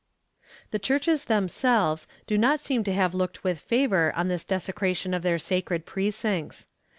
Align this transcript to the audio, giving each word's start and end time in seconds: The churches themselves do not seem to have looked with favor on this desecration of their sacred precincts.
The 0.71 0.79
churches 0.79 1.25
themselves 1.25 2.07
do 2.25 2.35
not 2.35 2.59
seem 2.59 2.83
to 2.85 2.91
have 2.93 3.13
looked 3.13 3.43
with 3.43 3.59
favor 3.59 4.11
on 4.15 4.29
this 4.29 4.43
desecration 4.43 5.13
of 5.13 5.21
their 5.21 5.37
sacred 5.37 5.85
precincts. 5.85 6.65